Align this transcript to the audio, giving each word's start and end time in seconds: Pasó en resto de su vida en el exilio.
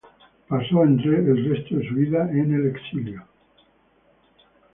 Pasó 0.47 0.81
en 0.83 0.97
resto 0.97 1.75
de 1.75 1.87
su 1.87 1.93
vida 1.93 2.27
en 2.31 2.51
el 2.55 2.69
exilio. 2.71 3.23